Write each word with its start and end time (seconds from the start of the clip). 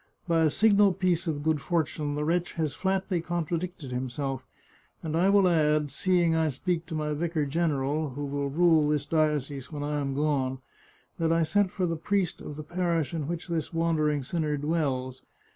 By 0.27 0.41
a 0.41 0.49
signal 0.49 0.93
piece 0.93 1.27
of 1.27 1.43
good 1.43 1.61
for 1.61 1.83
tune 1.83 2.15
the 2.15 2.23
wretch 2.25 2.53
has 2.53 2.73
flatly 2.73 3.21
contradicted 3.21 3.91
himself, 3.91 4.43
and 5.03 5.15
I 5.15 5.29
will 5.29 5.47
add, 5.47 5.91
seeing 5.91 6.33
I 6.33 6.47
speak 6.47 6.87
to 6.87 6.95
my 6.95 7.13
vicar 7.13 7.45
general, 7.45 8.09
who 8.15 8.25
will 8.25 8.49
rule 8.49 8.89
this 8.89 9.05
diocese 9.05 9.71
when 9.71 9.83
I 9.83 9.99
am 10.01 10.15
gone, 10.15 10.57
that 11.19 11.31
I 11.31 11.43
sent 11.43 11.69
for 11.69 11.85
the 11.85 11.97
priest 11.97 12.41
of 12.41 12.55
the 12.55 12.63
parish 12.63 13.13
in 13.13 13.27
which 13.27 13.47
this 13.47 13.73
wandering 13.73 14.23
sinner 14.23 14.57
dwells. 14.57 15.21